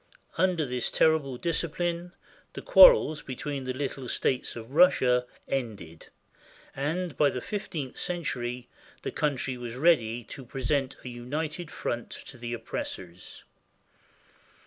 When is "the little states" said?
3.65-4.55